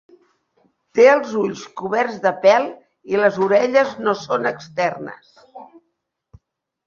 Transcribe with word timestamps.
Té 0.99 1.03
els 1.15 1.33
ulls 1.41 1.65
coberts 1.81 2.15
de 2.23 2.31
pèl 2.45 2.65
i 3.13 3.21
les 3.23 3.37
orelles 3.49 3.91
no 4.07 4.15
són 4.23 4.53
externes. 4.53 5.29